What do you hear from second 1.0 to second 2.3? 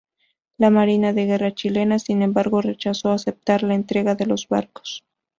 de guerra chilena sin